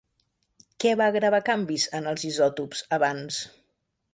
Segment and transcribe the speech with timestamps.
[0.83, 3.39] Què va gravar canvis en els isòtops abans?